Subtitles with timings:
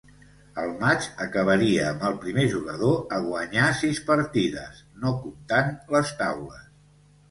[0.61, 6.71] El matx acabaria amb el primer jugador a guanyar sis partides, no comptant les taules.